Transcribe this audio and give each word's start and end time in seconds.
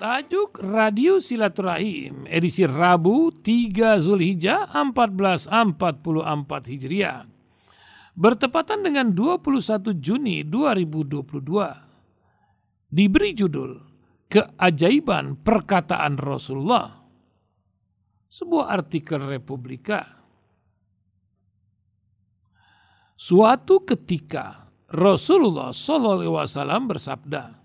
Tajuk 0.00 0.64
Radio 0.64 1.20
Silaturahim 1.20 2.24
edisi 2.24 2.64
Rabu 2.64 3.28
3 3.44 4.00
Zulhijjah 4.00 4.72
1444 4.72 5.52
Hijriah. 6.72 7.28
Bertepatan 8.16 8.80
dengan 8.80 9.12
21 9.12 10.00
Juni 10.00 10.40
2022. 10.48 11.44
Diberi 12.88 13.36
judul 13.36 13.76
Keajaiban 14.24 15.36
Perkataan 15.36 16.16
Rasulullah. 16.16 16.96
Sebuah 18.24 18.72
artikel 18.72 19.20
Republika. 19.20 20.16
Suatu 23.20 23.84
ketika 23.84 24.64
Rasulullah 24.88 25.76
SAW 25.76 26.88
bersabda, 26.88 27.59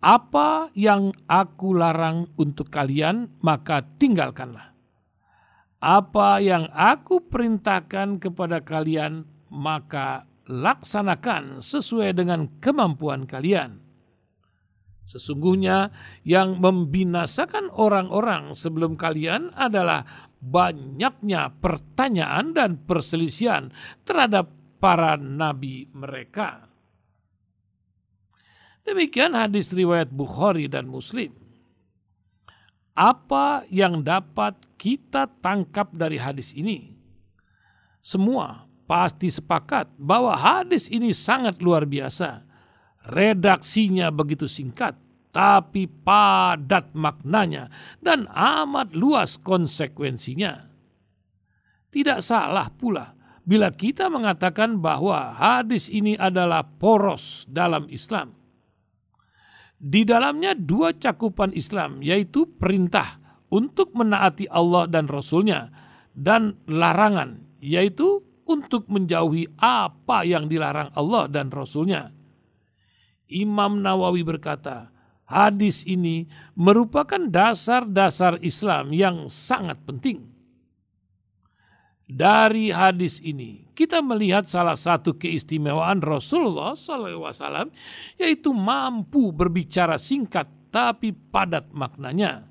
apa 0.00 0.72
yang 0.72 1.12
aku 1.28 1.76
larang 1.76 2.32
untuk 2.40 2.72
kalian, 2.72 3.36
maka 3.44 3.84
tinggalkanlah. 4.00 4.72
Apa 5.80 6.40
yang 6.40 6.68
aku 6.72 7.24
perintahkan 7.28 8.20
kepada 8.20 8.64
kalian, 8.64 9.28
maka 9.52 10.24
laksanakan 10.48 11.60
sesuai 11.60 12.16
dengan 12.16 12.48
kemampuan 12.64 13.28
kalian. 13.28 13.80
Sesungguhnya 15.04 15.90
yang 16.22 16.62
membinasakan 16.62 17.68
orang-orang 17.74 18.54
sebelum 18.54 18.94
kalian 18.94 19.50
adalah 19.58 20.06
banyaknya 20.38 21.50
pertanyaan 21.58 22.54
dan 22.54 22.80
perselisihan 22.86 23.74
terhadap 24.06 24.48
para 24.78 25.18
nabi 25.18 25.90
mereka. 25.92 26.69
Demikian 28.90 29.38
hadis 29.38 29.70
riwayat 29.70 30.10
Bukhari 30.10 30.66
dan 30.66 30.90
Muslim. 30.90 31.30
Apa 32.90 33.62
yang 33.70 34.02
dapat 34.02 34.58
kita 34.74 35.30
tangkap 35.38 35.94
dari 35.94 36.18
hadis 36.18 36.50
ini? 36.58 36.98
Semua 38.02 38.66
pasti 38.90 39.30
sepakat 39.30 39.94
bahwa 39.94 40.34
hadis 40.34 40.90
ini 40.90 41.14
sangat 41.14 41.62
luar 41.62 41.86
biasa. 41.86 42.42
Redaksinya 43.06 44.10
begitu 44.10 44.50
singkat, 44.50 44.98
tapi 45.30 45.86
padat 45.86 46.90
maknanya 46.90 47.70
dan 48.02 48.26
amat 48.34 48.90
luas 48.98 49.38
konsekuensinya. 49.38 50.66
Tidak 51.94 52.18
salah 52.18 52.66
pula 52.74 53.14
bila 53.46 53.70
kita 53.70 54.10
mengatakan 54.10 54.82
bahwa 54.82 55.30
hadis 55.38 55.86
ini 55.86 56.18
adalah 56.18 56.66
poros 56.66 57.46
dalam 57.46 57.86
Islam. 57.86 58.39
Di 59.80 60.04
dalamnya 60.04 60.52
dua 60.52 60.92
cakupan 60.92 61.56
Islam, 61.56 62.04
yaitu 62.04 62.44
perintah 62.44 63.16
untuk 63.48 63.96
menaati 63.96 64.44
Allah 64.52 64.84
dan 64.84 65.08
Rasulnya, 65.08 65.72
dan 66.12 66.60
larangan, 66.68 67.40
yaitu 67.64 68.20
untuk 68.44 68.84
menjauhi 68.92 69.48
apa 69.56 70.28
yang 70.28 70.52
dilarang 70.52 70.92
Allah 70.92 71.32
dan 71.32 71.48
Rasulnya. 71.48 72.12
Imam 73.30 73.80
Nawawi 73.80 74.20
berkata, 74.20 74.92
hadis 75.24 75.86
ini 75.86 76.26
merupakan 76.58 77.22
dasar-dasar 77.30 78.42
Islam 78.42 78.90
yang 78.92 79.30
sangat 79.30 79.78
penting. 79.86 80.28
Dari 82.10 82.74
hadis 82.74 83.22
ini 83.22 83.69
kita 83.80 84.04
melihat 84.04 84.44
salah 84.44 84.76
satu 84.76 85.16
keistimewaan 85.16 86.04
Rasulullah 86.04 86.76
SAW 86.76 87.72
yaitu 88.20 88.52
mampu 88.52 89.32
berbicara 89.32 89.96
singkat 89.96 90.44
tapi 90.68 91.16
padat 91.16 91.72
maknanya. 91.72 92.44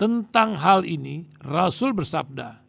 Tentang 0.00 0.56
hal 0.56 0.88
ini 0.88 1.28
Rasul 1.44 1.92
bersabda, 1.92 2.64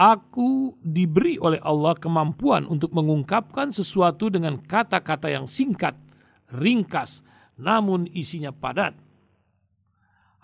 Aku 0.00 0.80
diberi 0.80 1.36
oleh 1.36 1.60
Allah 1.60 1.92
kemampuan 1.92 2.64
untuk 2.64 2.96
mengungkapkan 2.96 3.68
sesuatu 3.68 4.32
dengan 4.32 4.56
kata-kata 4.56 5.28
yang 5.28 5.44
singkat, 5.44 5.92
ringkas, 6.48 7.20
namun 7.60 8.08
isinya 8.08 8.52
padat 8.56 9.05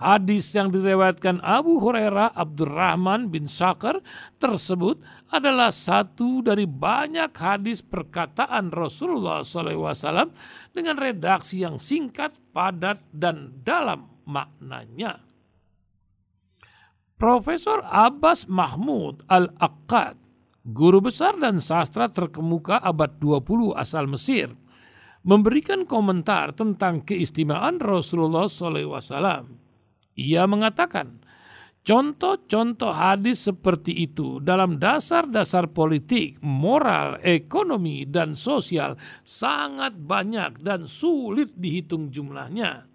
Hadis 0.03 0.51
yang 0.51 0.75
direwetkan 0.75 1.39
Abu 1.47 1.79
Hurairah 1.79 2.35
Abdurrahman 2.35 3.31
bin 3.31 3.47
Sakar 3.47 4.03
tersebut 4.43 4.99
adalah 5.31 5.71
satu 5.71 6.43
dari 6.43 6.67
banyak 6.67 7.31
hadis 7.39 7.87
perkataan 7.87 8.75
Rasulullah 8.75 9.47
SAW 9.47 10.35
dengan 10.75 10.99
redaksi 10.99 11.63
yang 11.63 11.79
singkat, 11.79 12.35
padat, 12.51 12.99
dan 13.15 13.63
dalam 13.63 14.11
maknanya. 14.27 15.23
Profesor 17.15 17.87
Abbas 17.87 18.51
Mahmud 18.51 19.23
Al-Akkad, 19.31 20.19
guru 20.67 20.99
besar 20.99 21.39
dan 21.39 21.63
sastra 21.63 22.11
terkemuka 22.11 22.83
abad 22.83 23.23
20 23.23 23.79
asal 23.79 24.11
Mesir, 24.11 24.51
memberikan 25.23 25.87
komentar 25.87 26.51
tentang 26.59 27.07
keistimewaan 27.07 27.79
Rasulullah 27.79 28.51
SAW 28.51 29.62
ia 30.19 30.45
mengatakan, 30.45 31.21
contoh-contoh 31.83 32.93
hadis 32.93 33.49
seperti 33.49 34.07
itu 34.07 34.39
dalam 34.39 34.77
dasar-dasar 34.77 35.73
politik, 35.73 36.39
moral, 36.45 37.19
ekonomi, 37.25 38.05
dan 38.07 38.37
sosial 38.37 39.01
sangat 39.25 39.97
banyak 39.97 40.61
dan 40.61 40.85
sulit 40.85 41.57
dihitung 41.57 42.13
jumlahnya. 42.13 42.87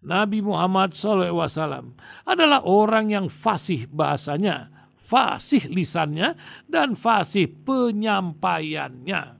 Nabi 0.00 0.40
Muhammad 0.40 0.96
SAW 0.96 1.92
adalah 2.24 2.64
orang 2.64 3.12
yang 3.12 3.26
fasih 3.28 3.84
bahasanya, 3.92 4.72
fasih 4.96 5.68
lisannya, 5.68 6.40
dan 6.64 6.96
fasih 6.96 7.52
penyampaiannya. 7.68 9.36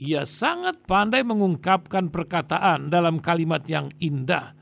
Ia 0.00 0.24
sangat 0.24 0.84
pandai 0.88 1.24
mengungkapkan 1.24 2.08
perkataan 2.08 2.88
dalam 2.92 3.20
kalimat 3.20 3.64
yang 3.68 3.92
indah, 4.00 4.59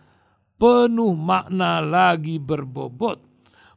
penuh 0.58 1.14
makna 1.14 1.78
lagi 1.80 2.36
berbobot. 2.36 3.22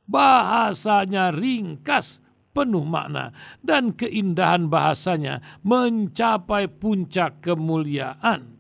Bahasanya 0.09 1.31
ringkas, 1.31 2.19
penuh 2.52 2.84
makna, 2.84 3.31
dan 3.64 3.96
keindahan 3.96 4.68
bahasanya 4.68 5.40
mencapai 5.64 6.68
puncak 6.68 7.40
kemuliaan. 7.40 8.59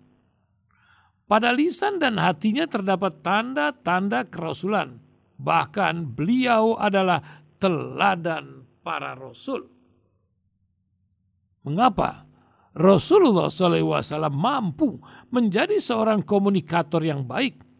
Pada 1.27 1.51
lisan 1.51 1.99
dan 1.99 2.19
hatinya 2.21 2.67
terdapat 2.67 3.19
tanda-tanda 3.19 4.27
kerasulan. 4.27 4.99
Bahkan 5.41 6.13
beliau 6.13 6.77
adalah 6.77 7.23
teladan 7.57 8.67
para 8.85 9.17
rasul. 9.17 9.65
Mengapa? 11.65 12.29
Rasulullah 12.71 13.51
SAW 13.51 14.31
mampu 14.31 14.95
menjadi 15.27 15.75
seorang 15.75 16.23
komunikator 16.23 17.03
yang 17.03 17.27
baik 17.27 17.70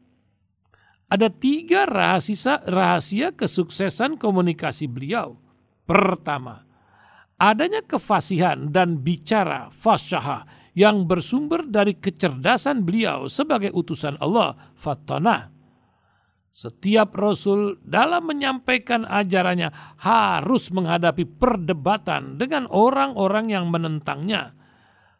ada 1.12 1.28
tiga 1.28 1.84
rahasia, 1.84 2.64
rahasia 2.64 3.36
kesuksesan 3.36 4.16
komunikasi 4.16 4.88
beliau. 4.88 5.36
Pertama, 5.84 6.64
adanya 7.36 7.84
kefasihan 7.84 8.72
dan 8.72 9.04
bicara 9.04 9.68
fasyaha 9.76 10.48
yang 10.72 11.04
bersumber 11.04 11.68
dari 11.68 12.00
kecerdasan 12.00 12.88
beliau 12.88 13.28
sebagai 13.28 13.76
utusan 13.76 14.16
Allah, 14.24 14.56
fatana. 14.80 15.52
Setiap 16.52 17.16
rasul 17.16 17.80
dalam 17.84 18.28
menyampaikan 18.28 19.04
ajarannya 19.04 19.72
harus 20.00 20.72
menghadapi 20.72 21.28
perdebatan 21.28 22.40
dengan 22.40 22.68
orang-orang 22.72 23.52
yang 23.52 23.68
menentangnya 23.68 24.56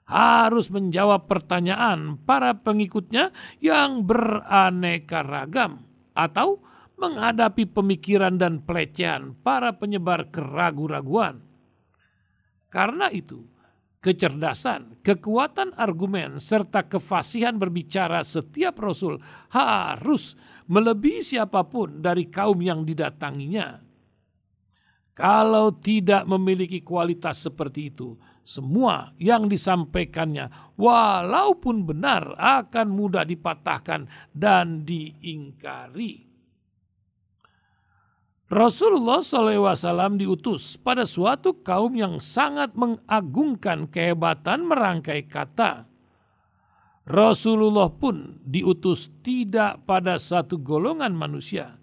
harus 0.06 0.68
menjawab 0.68 1.30
pertanyaan 1.30 2.20
para 2.22 2.58
pengikutnya 2.60 3.32
yang 3.64 4.04
beraneka 4.04 5.24
ragam 5.24 5.88
atau 6.12 6.60
menghadapi 7.02 7.66
pemikiran 7.66 8.38
dan 8.38 8.62
pelecehan 8.62 9.34
para 9.42 9.74
penyebar 9.74 10.30
keraguan-raguan. 10.30 11.42
Karena 12.70 13.10
itu, 13.10 13.42
kecerdasan, 14.02 15.02
kekuatan 15.02 15.74
argumen, 15.78 16.38
serta 16.38 16.86
kefasihan 16.86 17.58
berbicara 17.58 18.22
setiap 18.22 18.78
rasul 18.82 19.18
harus 19.54 20.38
melebihi 20.70 21.22
siapa 21.26 21.66
pun 21.66 22.00
dari 22.00 22.30
kaum 22.30 22.62
yang 22.62 22.86
didatanginya. 22.86 23.82
Kalau 25.12 25.76
tidak 25.78 26.24
memiliki 26.26 26.82
kualitas 26.82 27.44
seperti 27.46 27.94
itu, 27.94 28.16
semua 28.42 29.14
yang 29.22 29.46
disampaikannya, 29.48 30.76
walaupun 30.76 31.86
benar, 31.86 32.34
akan 32.38 32.88
mudah 32.90 33.26
dipatahkan 33.26 34.10
dan 34.34 34.84
diingkari. 34.84 36.32
Rasulullah 38.52 39.24
SAW 39.24 40.20
diutus 40.20 40.76
pada 40.76 41.08
suatu 41.08 41.64
kaum 41.64 41.96
yang 41.96 42.20
sangat 42.20 42.76
mengagungkan 42.76 43.88
kehebatan 43.88 44.68
merangkai 44.68 45.24
kata. 45.24 45.88
Rasulullah 47.08 47.88
pun 47.88 48.44
diutus 48.44 49.08
tidak 49.24 49.88
pada 49.88 50.20
satu 50.20 50.60
golongan 50.60 51.16
manusia. 51.16 51.80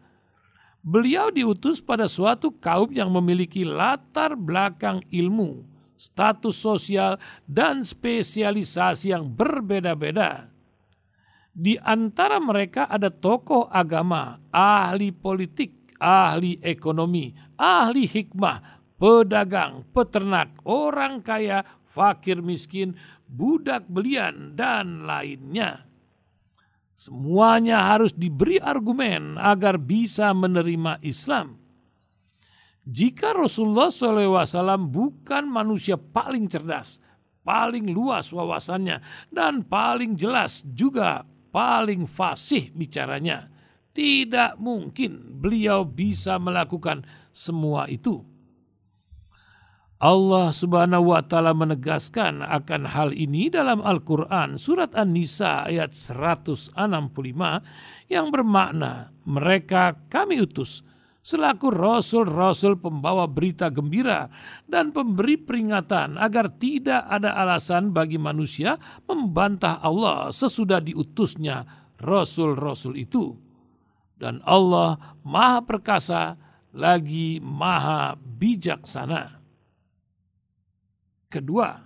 Beliau 0.84 1.32
diutus 1.32 1.80
pada 1.80 2.04
suatu 2.04 2.52
kaum 2.52 2.92
yang 2.92 3.08
memiliki 3.16 3.64
latar 3.64 4.36
belakang 4.36 5.00
ilmu, 5.08 5.64
status 5.98 6.54
sosial, 6.54 7.18
dan 7.44 7.82
spesialisasi 7.82 9.10
yang 9.10 9.26
berbeda-beda. 9.26 10.48
Di 11.50 11.74
antara 11.82 12.38
mereka 12.38 12.86
ada 12.86 13.10
tokoh 13.10 13.66
agama, 13.66 14.38
ahli 14.54 15.10
politik, 15.10 15.98
ahli 15.98 16.62
ekonomi, 16.62 17.34
ahli 17.58 18.06
hikmah, 18.06 18.86
pedagang, 18.94 19.82
peternak, 19.90 20.54
orang 20.62 21.18
kaya, 21.18 21.66
fakir 21.90 22.38
miskin, 22.38 22.94
budak 23.26 23.90
belian, 23.90 24.54
dan 24.54 25.02
lainnya. 25.02 25.82
Semuanya 26.94 27.94
harus 27.94 28.14
diberi 28.14 28.58
argumen 28.58 29.38
agar 29.38 29.78
bisa 29.78 30.34
menerima 30.34 30.98
Islam. 31.02 31.67
Jika 32.88 33.36
Rasulullah 33.36 33.92
SAW 33.92 34.80
bukan 34.88 35.44
manusia 35.44 36.00
paling 36.00 36.48
cerdas, 36.48 37.04
paling 37.44 37.92
luas 37.92 38.32
wawasannya, 38.32 39.04
dan 39.28 39.60
paling 39.68 40.16
jelas 40.16 40.64
juga 40.64 41.28
paling 41.52 42.08
fasih 42.08 42.72
bicaranya, 42.72 43.52
tidak 43.92 44.56
mungkin 44.56 45.36
beliau 45.36 45.84
bisa 45.84 46.40
melakukan 46.40 47.04
semua 47.28 47.92
itu. 47.92 48.24
Allah 49.98 50.54
Subhanahu 50.54 51.10
wa 51.10 51.20
taala 51.26 51.50
menegaskan 51.52 52.46
akan 52.46 52.86
hal 52.86 53.10
ini 53.10 53.50
dalam 53.50 53.82
Al-Qur'an 53.82 54.54
surat 54.54 54.94
An-Nisa 54.94 55.66
ayat 55.66 55.90
165 55.90 56.78
yang 58.06 58.30
bermakna 58.30 59.10
mereka 59.26 59.98
kami 60.06 60.38
utus 60.38 60.86
selaku 61.28 61.68
rasul-rasul 61.68 62.80
pembawa 62.80 63.28
berita 63.28 63.68
gembira 63.68 64.32
dan 64.64 64.96
pemberi 64.96 65.36
peringatan 65.36 66.16
agar 66.16 66.56
tidak 66.56 67.04
ada 67.04 67.36
alasan 67.36 67.92
bagi 67.92 68.16
manusia 68.16 68.80
membantah 69.04 69.76
Allah 69.84 70.32
sesudah 70.32 70.80
diutusnya 70.80 71.68
rasul-rasul 72.00 72.96
itu. 72.96 73.36
Dan 74.18 74.40
Allah 74.48 75.20
Maha 75.22 75.62
Perkasa 75.62 76.34
lagi 76.72 77.38
Maha 77.44 78.16
Bijaksana. 78.18 79.38
Kedua, 81.28 81.76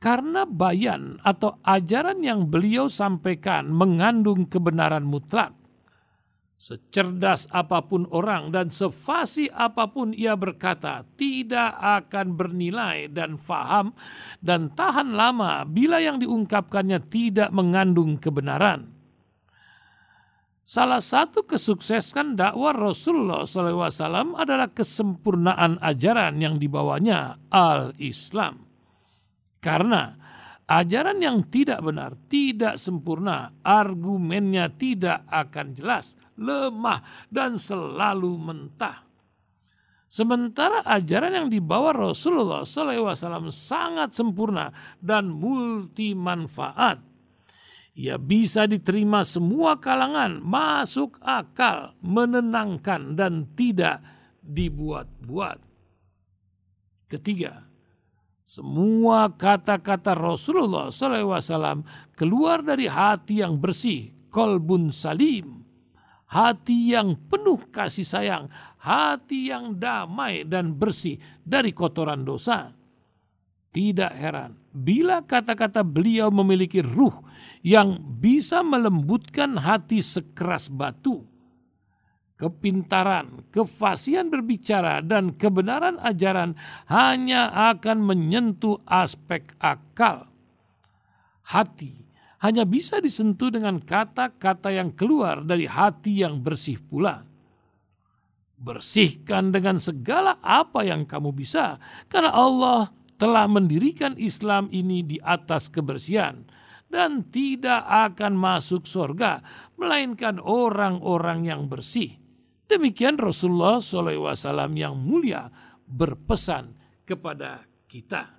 karena 0.00 0.48
bayan 0.48 1.20
atau 1.20 1.60
ajaran 1.62 2.24
yang 2.24 2.48
beliau 2.48 2.88
sampaikan 2.88 3.68
mengandung 3.70 4.48
kebenaran 4.48 5.04
mutlak. 5.04 5.65
Secerdas 6.56 7.44
apa 7.52 7.84
pun 7.84 8.08
orang 8.08 8.48
dan 8.48 8.72
sefasih 8.72 9.52
apa 9.52 9.92
pun 9.92 10.16
ia 10.16 10.32
berkata, 10.32 11.04
tidak 11.20 11.76
akan 11.76 12.32
bernilai 12.32 13.12
dan 13.12 13.36
faham 13.36 13.92
dan 14.40 14.72
tahan 14.72 15.12
lama 15.12 15.68
bila 15.68 16.00
yang 16.00 16.16
diungkapkannya 16.16 17.12
tidak 17.12 17.52
mengandung 17.52 18.16
kebenaran. 18.16 18.88
Salah 20.66 20.98
satu 20.98 21.46
kesuksesan 21.46 22.34
dakwah 22.34 22.74
Rasulullah 22.74 23.46
SAW 23.46 24.34
adalah 24.34 24.72
kesempurnaan 24.72 25.78
ajaran 25.78 26.40
yang 26.42 26.58
dibawanya 26.58 27.38
al-Islam. 27.52 28.66
Karena 29.62 30.25
ajaran 30.66 31.18
yang 31.22 31.46
tidak 31.48 31.82
benar, 31.82 32.14
tidak 32.30 32.78
sempurna, 32.78 33.54
argumennya 33.62 34.70
tidak 34.74 35.26
akan 35.30 35.74
jelas, 35.74 36.14
lemah, 36.38 37.02
dan 37.30 37.58
selalu 37.58 38.36
mentah. 38.38 39.06
Sementara 40.06 40.86
ajaran 40.86 41.34
yang 41.34 41.48
dibawa 41.50 41.90
Rasulullah 41.90 42.62
SAW 42.62 43.50
sangat 43.50 44.14
sempurna 44.14 44.70
dan 45.02 45.34
multi 45.34 46.14
manfaat 46.14 47.16
ia 47.96 48.20
bisa 48.20 48.68
diterima 48.68 49.24
semua 49.24 49.80
kalangan, 49.80 50.44
masuk 50.44 51.16
akal, 51.24 51.96
menenangkan, 52.04 53.16
dan 53.16 53.48
tidak 53.56 54.04
dibuat-buat. 54.44 55.56
Ketiga, 57.08 57.64
semua 58.46 59.26
kata-kata 59.26 60.14
Rasulullah 60.14 60.94
SAW 60.94 61.82
keluar 62.14 62.62
dari 62.62 62.86
hati 62.86 63.42
yang 63.42 63.58
bersih, 63.58 64.14
kolbun 64.30 64.94
salim, 64.94 65.66
hati 66.30 66.94
yang 66.94 67.18
penuh 67.26 67.58
kasih 67.74 68.06
sayang, 68.06 68.46
hati 68.78 69.50
yang 69.50 69.74
damai 69.74 70.46
dan 70.46 70.78
bersih 70.78 71.18
dari 71.42 71.74
kotoran 71.74 72.22
dosa. 72.22 72.70
Tidak 73.74 74.14
heran 74.14 74.54
bila 74.70 75.26
kata-kata 75.26 75.82
beliau 75.82 76.30
memiliki 76.30 76.78
ruh 76.86 77.18
yang 77.66 77.98
bisa 77.98 78.62
melembutkan 78.62 79.58
hati 79.58 79.98
sekeras 79.98 80.70
batu. 80.70 81.26
Kepintaran, 82.36 83.48
kefasihan 83.48 84.28
berbicara, 84.28 85.00
dan 85.00 85.32
kebenaran 85.40 85.96
ajaran 86.04 86.52
hanya 86.84 87.48
akan 87.72 88.04
menyentuh 88.04 88.76
aspek 88.84 89.56
akal. 89.56 90.28
Hati 91.48 92.06
hanya 92.44 92.68
bisa 92.68 93.00
disentuh 93.00 93.48
dengan 93.48 93.80
kata-kata 93.80 94.68
yang 94.68 94.92
keluar 94.92 95.40
dari 95.48 95.64
hati 95.64 96.20
yang 96.20 96.44
bersih 96.44 96.76
pula. 96.76 97.24
Bersihkan 98.60 99.48
dengan 99.48 99.80
segala 99.80 100.36
apa 100.44 100.84
yang 100.84 101.08
kamu 101.08 101.32
bisa, 101.32 101.80
karena 102.12 102.36
Allah 102.36 102.92
telah 103.16 103.48
mendirikan 103.48 104.12
Islam 104.20 104.68
ini 104.68 105.00
di 105.00 105.16
atas 105.24 105.72
kebersihan 105.72 106.44
dan 106.92 107.24
tidak 107.32 107.80
akan 107.88 108.36
masuk 108.36 108.84
surga 108.84 109.40
melainkan 109.80 110.36
orang-orang 110.36 111.48
yang 111.48 111.64
bersih. 111.64 112.25
Demikian 112.66 113.14
Rasulullah 113.14 113.78
SAW 113.78 114.34
yang 114.74 114.98
mulia 114.98 115.46
berpesan 115.86 116.74
kepada 117.06 117.62
kita. 117.86 118.36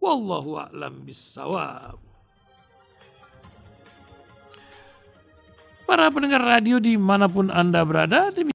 Wallahu 0.00 0.58
a'lam 0.58 1.04
bissawab. 1.04 2.00
Para 5.84 6.08
pendengar 6.08 6.40
radio 6.40 6.80
di 6.80 6.96
mana 6.96 7.28
pun 7.28 7.52
Anda 7.52 7.84
berada, 7.84 8.32